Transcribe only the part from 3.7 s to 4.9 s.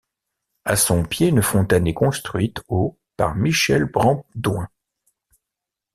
Brandouin.